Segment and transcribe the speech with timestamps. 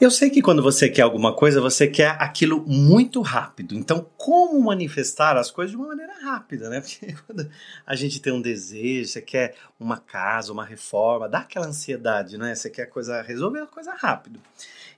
[0.00, 3.74] Eu sei que quando você quer alguma coisa, você quer aquilo muito rápido.
[3.74, 6.80] Então, como manifestar as coisas de uma maneira rápida, né?
[6.80, 7.50] Porque quando
[7.84, 12.54] a gente tem um desejo, você quer uma casa, uma reforma, dá aquela ansiedade, né?
[12.54, 14.40] Você quer coisa, resolver a coisa rápido.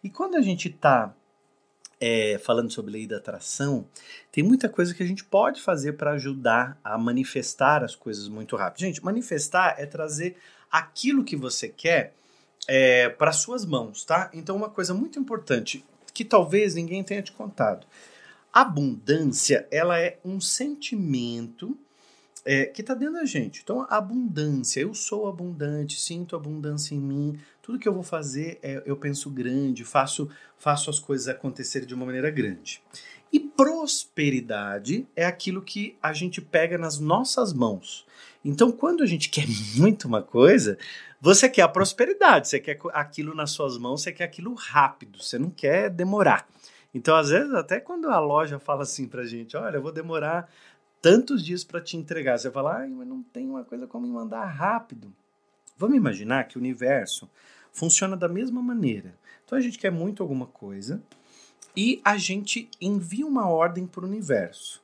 [0.05, 1.13] E quando a gente está
[2.01, 3.85] é, falando sobre lei da atração,
[4.31, 8.55] tem muita coisa que a gente pode fazer para ajudar a manifestar as coisas muito
[8.55, 8.83] rápido.
[8.83, 10.37] Gente, manifestar é trazer
[10.71, 12.15] aquilo que você quer
[12.69, 14.31] é, para suas mãos, tá?
[14.33, 15.85] Então, uma coisa muito importante
[16.15, 17.87] que talvez ninguém tenha te contado.
[18.53, 21.77] Abundância, ela é um sentimento
[22.45, 23.61] é, que está dentro da gente.
[23.63, 28.83] Então, abundância, eu sou abundante, sinto abundância em mim, tudo que eu vou fazer, é,
[28.85, 32.83] eu penso grande, faço, faço as coisas acontecerem de uma maneira grande.
[33.33, 38.05] E prosperidade é aquilo que a gente pega nas nossas mãos.
[38.45, 39.47] Então, quando a gente quer
[39.77, 40.77] muito uma coisa,
[41.21, 45.39] você quer a prosperidade, você quer aquilo nas suas mãos, você quer aquilo rápido, você
[45.39, 46.47] não quer demorar.
[46.95, 50.51] Então, às vezes, até quando a loja fala assim pra gente, olha, eu vou demorar
[51.01, 54.13] tantos dias para te entregar, você fala, ai, mas não tem uma coisa como me
[54.13, 55.13] mandar rápido.
[55.79, 57.31] Vamos imaginar que o universo
[57.73, 59.15] funciona da mesma maneira.
[59.45, 61.03] Então, a gente quer muito alguma coisa
[61.77, 64.83] e a gente envia uma ordem para o universo.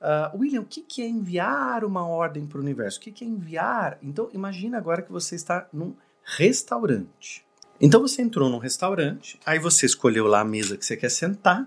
[0.00, 2.98] Uh, William, o que, que é enviar uma ordem para o universo?
[2.98, 3.98] O que, que é enviar?
[4.02, 7.44] Então, imagina agora que você está num restaurante.
[7.80, 11.66] Então, você entrou num restaurante, aí você escolheu lá a mesa que você quer sentar,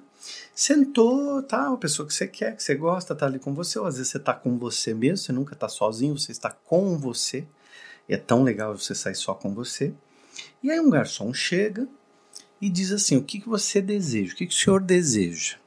[0.53, 3.85] sentou, tá, a pessoa que você quer, que você gosta, tá ali com você, ou
[3.85, 7.45] às vezes você tá com você mesmo, você nunca tá sozinho, você está com você.
[8.07, 9.93] E é tão legal você sair só com você.
[10.61, 11.87] E aí um garçom chega
[12.61, 14.33] e diz assim: o que, que você deseja?
[14.33, 15.57] O que, que o senhor deseja?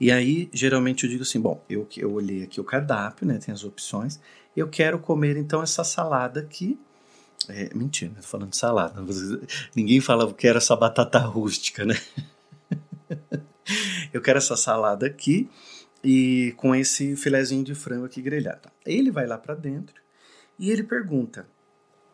[0.00, 3.38] E aí, geralmente eu digo assim: bom, eu, eu olhei aqui o cardápio, né?
[3.38, 4.20] Tem as opções.
[4.56, 6.78] Eu quero comer então essa salada aqui.
[7.48, 9.02] É, mentira, não tô falando de salada.
[9.74, 11.94] Ninguém fala que era essa batata rústica, né?
[14.12, 15.48] eu quero essa salada aqui
[16.02, 18.68] e com esse filezinho de frango aqui grelhado.
[18.84, 20.00] Ele vai lá para dentro
[20.58, 21.48] e ele pergunta,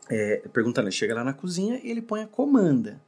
[0.08, 3.00] é, pergunta, né, chega lá na cozinha e ele põe a comanda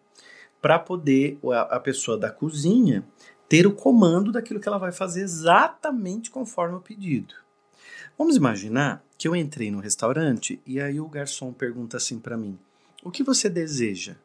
[0.67, 3.07] para poder a, a pessoa da cozinha
[3.49, 7.37] ter o comando daquilo que ela vai fazer exatamente conforme o pedido.
[8.19, 12.59] Vamos imaginar que eu entrei no restaurante e aí o garçom pergunta assim para mim:
[13.05, 14.17] "O que você deseja?"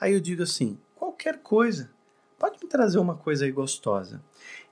[0.00, 1.90] Aí eu digo assim: "Qualquer coisa.
[2.38, 4.22] Pode me trazer uma coisa aí gostosa."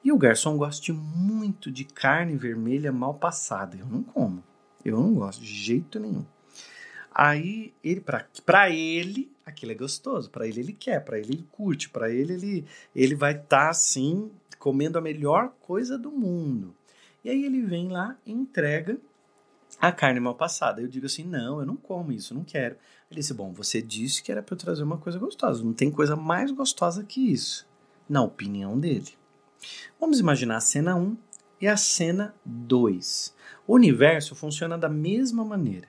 [0.03, 3.77] E o garçom gosta muito de carne vermelha mal passada.
[3.77, 4.43] Eu não como.
[4.83, 6.25] Eu não gosto de jeito nenhum.
[7.13, 8.03] Aí ele
[8.47, 12.33] para ele aquilo é gostoso, para ele ele quer, para ele ele curte, para ele
[12.33, 16.75] ele ele vai estar tá, assim comendo a melhor coisa do mundo.
[17.25, 18.99] E aí ele vem lá e entrega
[19.81, 20.81] a carne mal passada.
[20.81, 22.77] Eu digo assim: "Não, eu não como isso, não quero".
[23.11, 25.65] Ele disse: "Bom, você disse que era para eu trazer uma coisa gostosa.
[25.65, 27.67] Não tem coisa mais gostosa que isso".
[28.09, 29.15] Na opinião dele.
[29.99, 31.17] Vamos imaginar a cena 1
[31.61, 33.35] e a cena 2.
[33.67, 35.89] O universo funciona da mesma maneira.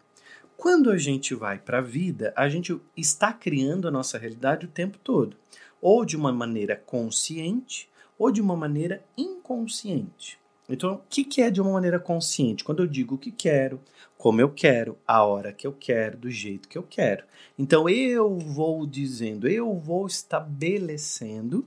[0.61, 4.69] Quando a gente vai para a vida, a gente está criando a nossa realidade o
[4.69, 5.35] tempo todo,
[5.81, 10.37] ou de uma maneira consciente ou de uma maneira inconsciente.
[10.69, 12.63] Então, o que, que é de uma maneira consciente?
[12.63, 13.81] Quando eu digo o que quero,
[14.19, 17.23] como eu quero, a hora que eu quero, do jeito que eu quero.
[17.57, 21.65] Então, eu vou dizendo, eu vou estabelecendo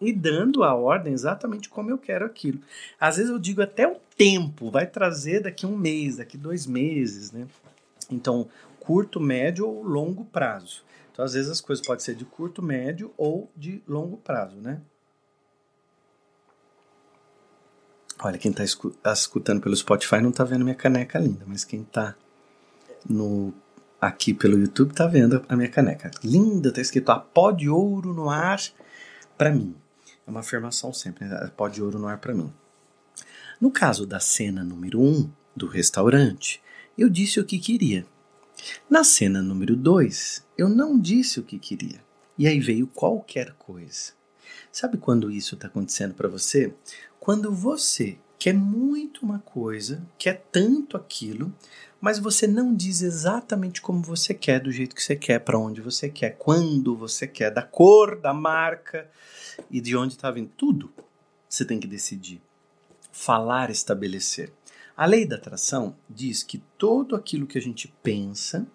[0.00, 2.60] e dando a ordem exatamente como eu quero aquilo.
[3.00, 7.32] Às vezes eu digo até o tempo, vai trazer daqui um mês, daqui dois meses,
[7.32, 7.48] né?
[8.10, 8.48] Então,
[8.80, 10.84] curto, médio ou longo prazo.
[11.12, 14.80] Então, às vezes as coisas podem ser de curto, médio ou de longo prazo, né?
[18.18, 18.64] Olha, quem está
[19.02, 22.14] tá escutando pelo Spotify não está vendo minha caneca linda, mas quem está
[23.08, 23.52] no
[24.00, 26.10] aqui pelo YouTube está vendo a minha caneca.
[26.22, 28.60] Linda, está escrito a pó de ouro no ar
[29.36, 29.74] para mim.
[30.26, 31.50] É uma afirmação sempre, né?
[31.56, 32.52] pó de ouro no ar para mim.
[33.60, 36.62] No caso da cena número 1 um, do restaurante,
[36.96, 38.06] eu disse o que queria.
[38.88, 42.04] Na cena número 2, eu não disse o que queria.
[42.38, 44.12] E aí veio qualquer coisa.
[44.72, 46.74] Sabe quando isso está acontecendo para você?
[47.18, 51.52] Quando você quer muito uma coisa, quer tanto aquilo,
[52.00, 55.80] mas você não diz exatamente como você quer, do jeito que você quer, para onde
[55.80, 59.10] você quer, quando você quer, da cor, da marca
[59.70, 60.50] e de onde está vindo.
[60.56, 60.92] Tudo
[61.48, 62.40] você tem que decidir.
[63.10, 64.52] Falar, estabelecer.
[64.96, 68.66] A lei da atração diz que todo aquilo que a gente pensa,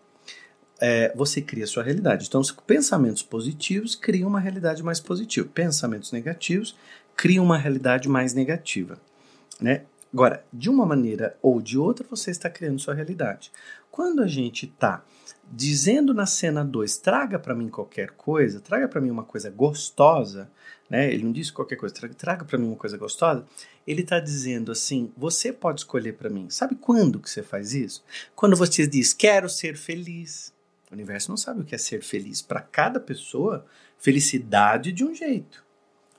[0.79, 2.27] é, você cria a sua realidade.
[2.27, 5.49] Então, pensamentos positivos criam uma realidade mais positiva.
[5.51, 6.75] Pensamentos negativos
[7.15, 8.99] criam uma realidade mais negativa.
[9.59, 9.83] Né?
[10.13, 13.51] Agora, de uma maneira ou de outra, você está criando sua realidade.
[13.89, 15.03] Quando a gente está
[15.49, 20.49] dizendo na cena 2, traga para mim qualquer coisa, traga para mim uma coisa gostosa,
[20.89, 21.11] né?
[21.13, 23.45] Ele não disse qualquer coisa, traga, traga para mim uma coisa gostosa.
[23.87, 26.49] Ele está dizendo assim: você pode escolher para mim.
[26.49, 28.03] Sabe quando que você faz isso?
[28.35, 30.53] Quando você diz, quero ser feliz.
[30.89, 32.41] O universo não sabe o que é ser feliz.
[32.41, 33.65] Para cada pessoa,
[33.97, 35.63] felicidade de um jeito.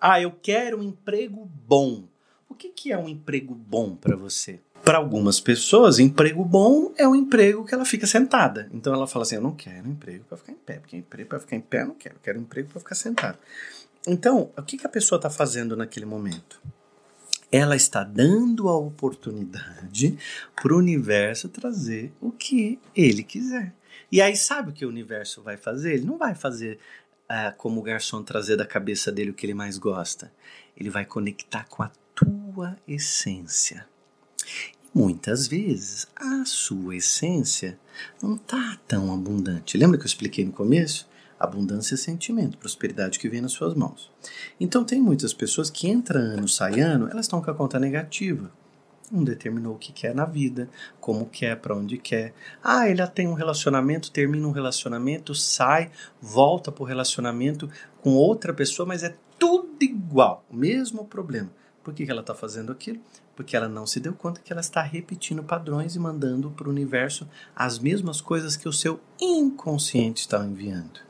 [0.00, 2.05] Ah, eu quero um emprego bom.
[2.53, 4.61] O que, que é um emprego bom para você?
[4.85, 8.69] Para algumas pessoas, emprego bom é um emprego que ela fica sentada.
[8.75, 11.41] Então ela fala assim: eu não quero emprego para ficar em pé, porque emprego para
[11.41, 13.39] ficar em pé eu não quero, eu quero emprego para ficar sentado.
[14.07, 16.61] Então, o que, que a pessoa está fazendo naquele momento?
[17.51, 20.19] Ela está dando a oportunidade
[20.55, 23.73] para o universo trazer o que ele quiser.
[24.11, 25.95] E aí, sabe o que o universo vai fazer?
[25.95, 26.79] Ele não vai fazer
[27.31, 30.31] uh, como o garçom trazer da cabeça dele o que ele mais gosta.
[30.77, 33.87] Ele vai conectar com a tua essência.
[34.82, 37.79] E muitas vezes a sua essência
[38.23, 39.76] não está tão abundante.
[39.76, 41.09] Lembra que eu expliquei no começo?
[41.38, 44.11] Abundância é sentimento, prosperidade que vem nas suas mãos.
[44.61, 48.49] Então tem muitas pessoas que entra ano, sai ano, elas estão com a conta negativa.
[49.11, 50.70] Não determinou o que quer na vida,
[51.00, 52.32] como quer, para onde quer.
[52.62, 57.69] Ah, ele tem um relacionamento, termina um relacionamento, sai, volta para o relacionamento
[58.00, 61.50] com outra pessoa, mas é tudo igual, o mesmo problema.
[61.82, 63.00] Por que, que ela está fazendo aquilo?
[63.34, 66.70] Porque ela não se deu conta que ela está repetindo padrões e mandando para o
[66.70, 71.00] universo as mesmas coisas que o seu inconsciente está enviando.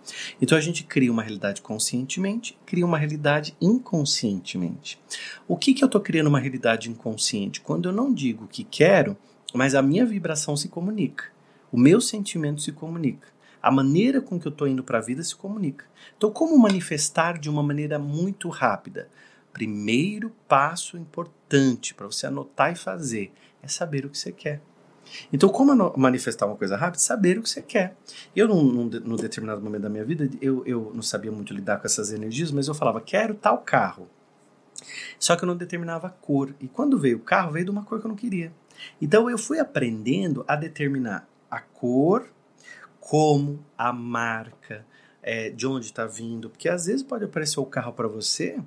[0.41, 4.99] Então a gente cria uma realidade conscientemente, cria uma realidade inconscientemente.
[5.47, 7.61] O que, que eu estou criando uma realidade inconsciente?
[7.61, 9.17] Quando eu não digo o que quero,
[9.53, 11.25] mas a minha vibração se comunica,
[11.71, 13.29] o meu sentimento se comunica.
[13.63, 15.85] A maneira com que eu estou indo para a vida se comunica.
[16.17, 19.09] Então, como manifestar de uma maneira muito rápida?
[19.53, 23.33] Primeiro passo importante para você anotar e fazer
[23.63, 24.61] é saber o que você quer.
[25.33, 26.99] Então, como manifestar uma coisa rápida?
[26.99, 27.97] Saber o que você quer.
[28.35, 31.87] Eu, num, num, determinado momento da minha vida, eu, eu não sabia muito lidar com
[31.87, 34.09] essas energias, mas eu falava, quero tal carro.
[35.19, 36.55] Só que eu não determinava a cor.
[36.61, 38.53] E quando veio o carro, veio de uma cor que eu não queria.
[39.01, 42.29] Então, eu fui aprendendo a determinar a cor,
[42.99, 44.87] como, a marca,
[45.23, 46.49] é, de onde está vindo.
[46.49, 48.59] Porque às vezes pode aparecer o carro para você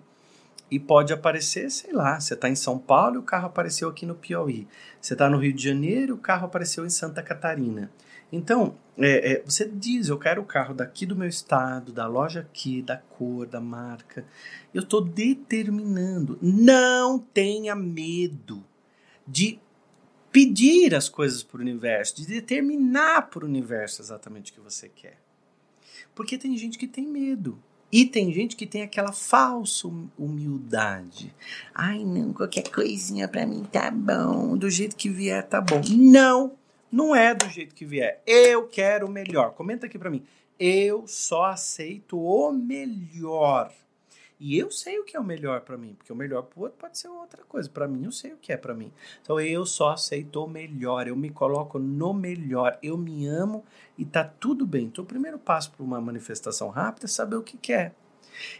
[0.69, 4.05] e pode aparecer, sei lá, você está em São Paulo e o carro apareceu aqui
[4.05, 4.67] no Piauí.
[4.99, 7.91] Você está no Rio de Janeiro e o carro apareceu em Santa Catarina.
[8.31, 12.41] Então, é, é, você diz, eu quero o carro daqui do meu estado, da loja
[12.41, 14.25] aqui, da cor, da marca.
[14.73, 16.37] Eu estou determinando.
[16.41, 18.63] Não tenha medo
[19.27, 19.59] de
[20.31, 24.89] pedir as coisas para o universo, de determinar para o universo exatamente o que você
[24.89, 25.19] quer.
[26.13, 27.61] Porque tem gente que tem medo.
[27.95, 29.89] E tem gente que tem aquela falsa
[30.19, 31.33] humildade.
[31.73, 35.79] Ai, não, qualquer coisinha para mim tá bom, do jeito que vier tá bom.
[35.91, 36.57] Não,
[36.91, 38.21] não é do jeito que vier.
[38.27, 39.53] Eu quero o melhor.
[39.53, 40.21] Comenta aqui para mim.
[40.59, 43.71] Eu só aceito o melhor.
[44.39, 46.63] E eu sei o que é o melhor para mim, porque o melhor para o
[46.63, 47.69] outro pode ser outra coisa.
[47.69, 48.91] Para mim, eu sei o que é para mim.
[49.21, 53.63] Então eu só aceito o melhor, eu me coloco no melhor, eu me amo
[53.97, 54.85] e tá tudo bem.
[54.85, 57.95] Então o primeiro passo para uma manifestação rápida é saber o que quer.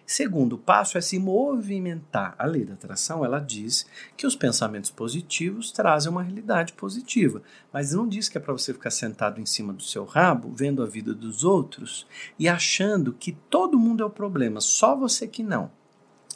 [0.06, 2.36] Segundo passo é se movimentar.
[2.38, 3.86] A lei da atração ela diz
[4.16, 7.42] que os pensamentos positivos trazem uma realidade positiva,
[7.72, 10.83] mas não diz que é para você ficar sentado em cima do seu rabo, vendo
[10.83, 12.07] a vida dos outros
[12.38, 15.71] e achando que todo mundo é o problema, só você que não.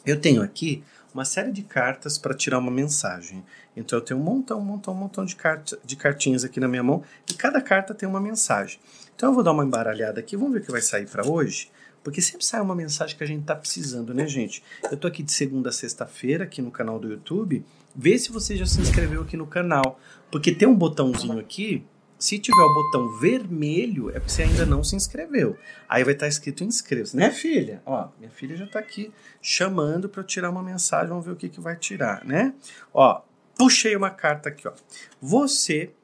[0.04, 0.82] Eu tenho aqui
[1.14, 3.44] uma série de cartas para tirar uma mensagem.
[3.76, 6.68] Então eu tenho um montão, um montão, um montão de, carta, de cartinhas aqui na
[6.68, 8.78] minha mão e cada carta tem uma mensagem.
[9.14, 11.70] Então eu vou dar uma embaralhada aqui, vamos ver o que vai sair para hoje.
[12.02, 14.62] Porque sempre sai uma mensagem que a gente está precisando, né, gente?
[14.90, 17.62] Eu tô aqui de segunda a sexta-feira, aqui no canal do YouTube.
[17.94, 20.00] Vê se você já se inscreveu aqui no canal.
[20.30, 21.84] Porque tem um botãozinho aqui.
[22.20, 25.56] Se tiver o botão vermelho, é porque você ainda não se inscreveu.
[25.88, 27.82] Aí vai estar tá escrito inscreva-se, né, filha?
[27.86, 29.10] Ó, minha filha já está aqui
[29.40, 31.08] chamando para eu tirar uma mensagem.
[31.08, 32.52] Vamos ver o que, que vai tirar, né?
[32.92, 33.22] Ó,
[33.56, 34.72] puxei uma carta aqui, ó.
[35.18, 35.94] Você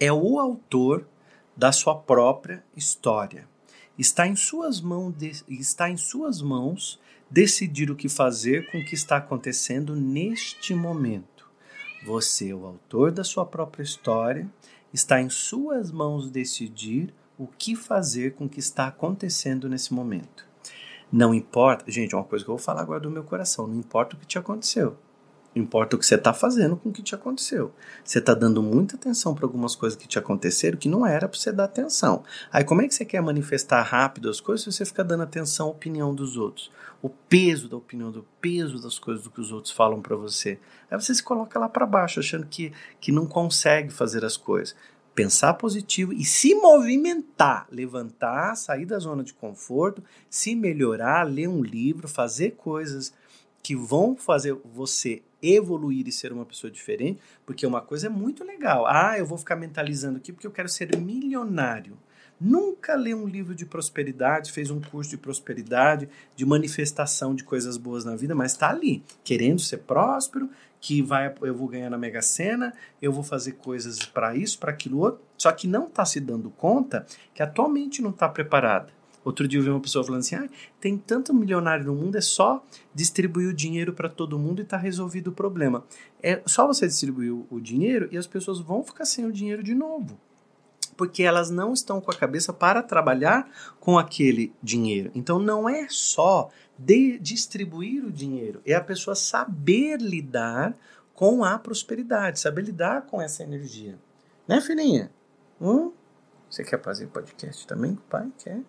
[0.00, 1.06] é o autor
[1.56, 3.48] da sua própria história.
[3.96, 5.14] Está em suas mãos,
[5.48, 6.98] está em suas mãos
[7.30, 11.48] decidir o que fazer com o que está acontecendo neste momento.
[12.04, 14.48] Você é o autor da sua própria história,
[14.92, 20.46] está em suas mãos decidir o que fazer com o que está acontecendo nesse momento.
[21.12, 23.76] Não importa, gente, é uma coisa que eu vou falar agora do meu coração, não
[23.76, 24.96] importa o que te aconteceu.
[25.54, 27.74] Importa o que você está fazendo com o que te aconteceu.
[28.04, 31.36] Você está dando muita atenção para algumas coisas que te aconteceram que não era para
[31.36, 32.22] você dar atenção.
[32.52, 35.66] Aí como é que você quer manifestar rápido as coisas se você fica dando atenção
[35.66, 36.70] à opinião dos outros?
[37.02, 40.56] O peso da opinião, do peso das coisas do que os outros falam para você.
[40.88, 44.76] Aí você se coloca lá para baixo, achando que, que não consegue fazer as coisas.
[45.16, 51.60] Pensar positivo e se movimentar, levantar, sair da zona de conforto, se melhorar, ler um
[51.60, 53.12] livro, fazer coisas
[53.62, 58.44] que vão fazer você evoluir e ser uma pessoa diferente, porque uma coisa é muito
[58.44, 58.86] legal.
[58.86, 61.96] Ah, eu vou ficar mentalizando aqui porque eu quero ser milionário.
[62.40, 67.76] Nunca leu um livro de prosperidade, fez um curso de prosperidade, de manifestação de coisas
[67.76, 70.48] boas na vida, mas está ali, querendo ser próspero,
[70.80, 74.70] que vai, eu vou ganhar na Mega Sena, eu vou fazer coisas para isso, para
[74.70, 78.99] aquilo outro, só que não está se dando conta que atualmente não está preparada.
[79.24, 80.48] Outro dia eu vi uma pessoa falando assim: ah,
[80.80, 84.76] tem tanto milionário no mundo, é só distribuir o dinheiro para todo mundo e está
[84.76, 85.84] resolvido o problema.
[86.22, 89.74] É só você distribuir o dinheiro e as pessoas vão ficar sem o dinheiro de
[89.74, 90.18] novo.
[90.96, 93.48] Porque elas não estão com a cabeça para trabalhar
[93.78, 95.10] com aquele dinheiro.
[95.14, 96.50] Então não é só
[97.20, 100.74] distribuir o dinheiro, é a pessoa saber lidar
[101.14, 103.98] com a prosperidade, saber lidar com essa energia.
[104.48, 105.10] Né, filhinha?
[105.60, 105.92] Hum?
[106.48, 108.32] Você quer fazer podcast também com o pai?
[108.38, 108.62] Quer?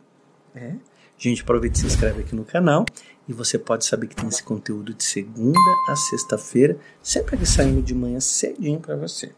[0.55, 0.73] É.
[1.17, 2.85] Gente, aproveite e se inscreve aqui no canal
[3.27, 7.81] e você pode saber que tem esse conteúdo de segunda a sexta-feira, sempre que saindo
[7.81, 9.31] de manhã cedinho para você.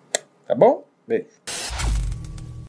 [0.47, 0.87] Tá bom?
[1.07, 1.27] Beijo.